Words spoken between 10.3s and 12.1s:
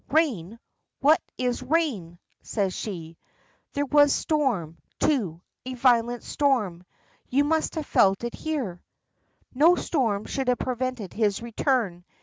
have prevented his return.